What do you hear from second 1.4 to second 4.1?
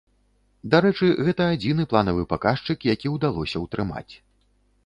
адзіны планавы паказчык, які ўдалося ўтрымаць.